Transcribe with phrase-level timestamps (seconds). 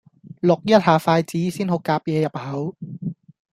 [0.41, 2.75] 淥一下筷子先好夾野入口